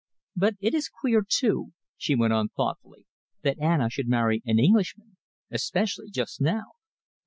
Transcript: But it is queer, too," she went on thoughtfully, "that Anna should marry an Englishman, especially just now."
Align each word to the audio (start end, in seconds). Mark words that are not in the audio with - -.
But 0.35 0.55
it 0.59 0.73
is 0.73 0.89
queer, 0.89 1.23
too," 1.29 1.73
she 1.95 2.15
went 2.15 2.33
on 2.33 2.49
thoughtfully, 2.49 3.05
"that 3.43 3.59
Anna 3.59 3.87
should 3.87 4.07
marry 4.09 4.41
an 4.47 4.57
Englishman, 4.57 5.17
especially 5.51 6.09
just 6.09 6.41
now." 6.41 6.71